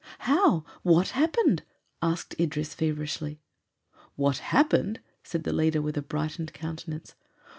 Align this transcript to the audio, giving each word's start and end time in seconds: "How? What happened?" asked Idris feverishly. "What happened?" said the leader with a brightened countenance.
"How? 0.25 0.65
What 0.81 1.09
happened?" 1.09 1.61
asked 2.01 2.33
Idris 2.39 2.73
feverishly. 2.73 3.39
"What 4.15 4.39
happened?" 4.39 4.99
said 5.23 5.43
the 5.43 5.53
leader 5.53 5.79
with 5.79 5.95
a 5.95 6.01
brightened 6.01 6.53
countenance. 6.53 7.13